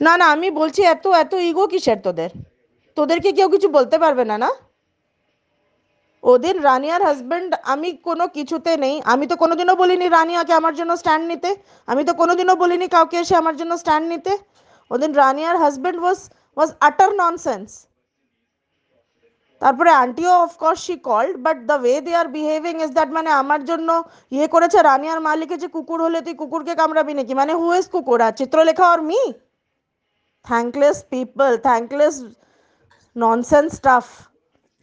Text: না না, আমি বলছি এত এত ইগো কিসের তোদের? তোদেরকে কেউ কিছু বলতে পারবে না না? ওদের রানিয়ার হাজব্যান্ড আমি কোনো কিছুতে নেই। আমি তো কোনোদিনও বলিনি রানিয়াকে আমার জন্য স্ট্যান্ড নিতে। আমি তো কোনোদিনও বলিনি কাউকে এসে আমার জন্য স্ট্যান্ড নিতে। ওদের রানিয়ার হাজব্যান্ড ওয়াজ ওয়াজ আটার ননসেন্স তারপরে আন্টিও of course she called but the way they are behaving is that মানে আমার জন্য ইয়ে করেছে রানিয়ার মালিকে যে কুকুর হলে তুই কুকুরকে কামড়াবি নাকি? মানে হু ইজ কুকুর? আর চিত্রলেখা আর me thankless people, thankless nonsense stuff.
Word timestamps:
না 0.00 0.12
না, 0.20 0.26
আমি 0.34 0.48
বলছি 0.60 0.80
এত 0.94 1.04
এত 1.22 1.32
ইগো 1.50 1.64
কিসের 1.72 1.98
তোদের? 2.06 2.30
তোদেরকে 2.96 3.30
কেউ 3.38 3.48
কিছু 3.54 3.68
বলতে 3.76 3.96
পারবে 4.02 4.24
না 4.30 4.36
না? 4.44 4.50
ওদের 6.24 6.56
রানিয়ার 6.68 7.02
হাজব্যান্ড 7.08 7.50
আমি 7.72 7.88
কোনো 8.08 8.24
কিছুতে 8.36 8.72
নেই। 8.84 8.96
আমি 9.12 9.24
তো 9.30 9.34
কোনোদিনও 9.42 9.74
বলিনি 9.82 10.06
রানিয়াকে 10.18 10.52
আমার 10.60 10.74
জন্য 10.80 10.92
স্ট্যান্ড 11.02 11.24
নিতে। 11.32 11.50
আমি 11.88 12.02
তো 12.08 12.12
কোনোদিনও 12.20 12.54
বলিনি 12.62 12.86
কাউকে 12.94 13.16
এসে 13.22 13.34
আমার 13.42 13.54
জন্য 13.60 13.72
স্ট্যান্ড 13.82 14.06
নিতে। 14.12 14.32
ওদের 14.90 15.10
রানিয়ার 15.22 15.56
হাজব্যান্ড 15.62 15.98
ওয়াজ 16.02 16.18
ওয়াজ 16.56 16.70
আটার 16.88 17.10
ননসেন্স 17.20 17.68
তারপরে 19.62 19.90
আন্টিও 20.02 20.32
of course 20.44 20.80
she 20.86 20.94
called 21.08 21.34
but 21.46 21.56
the 21.70 21.76
way 21.82 21.96
they 22.04 22.12
are 22.20 22.28
behaving 22.36 22.74
is 22.84 22.90
that 22.96 23.10
মানে 23.16 23.30
আমার 23.42 23.60
জন্য 23.70 23.88
ইয়ে 24.36 24.46
করেছে 24.54 24.78
রানিয়ার 24.90 25.20
মালিকে 25.28 25.56
যে 25.62 25.68
কুকুর 25.74 25.98
হলে 26.06 26.18
তুই 26.26 26.34
কুকুরকে 26.40 26.74
কামড়াবি 26.80 27.12
নাকি? 27.18 27.32
মানে 27.40 27.52
হু 27.60 27.66
ইজ 27.78 27.86
কুকুর? 27.94 28.18
আর 28.26 28.34
চিত্রলেখা 28.40 28.86
আর 28.94 29.00
me 29.10 29.20
thankless 30.50 31.02
people, 31.04 31.58
thankless 31.58 32.24
nonsense 33.14 33.74
stuff. 33.76 34.29